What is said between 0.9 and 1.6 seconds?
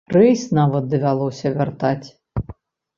давялося